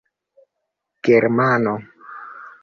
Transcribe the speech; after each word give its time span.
germano 1.03 1.73